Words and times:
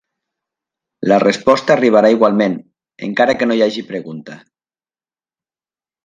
La 1.11 1.17
resposta 1.23 1.73
arribarà 1.75 2.09
igualment, 2.15 2.55
encara 3.07 3.35
que 3.41 3.47
no 3.51 3.57
hi 3.59 3.61
hagi 3.67 3.83
pregunta. 3.91 4.39